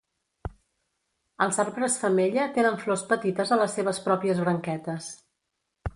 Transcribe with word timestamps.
Els 1.45 1.59
arbres 1.65 1.99
femella 2.05 2.47
tenen 2.57 2.81
flors 2.85 3.03
petites 3.13 3.53
a 3.57 3.61
les 3.61 3.77
seves 3.81 4.01
pròpies 4.09 4.45
branquetes. 4.47 5.13